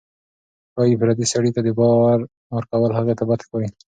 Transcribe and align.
ښایي 0.73 0.95
پردي 0.99 1.25
سړي 1.33 1.51
ته 1.55 1.61
د 1.63 1.69
بار 1.79 2.17
ورکول 2.55 2.91
هغې 2.99 3.13
ته 3.19 3.23
بد 3.29 3.39
ښکاري. 3.45 3.69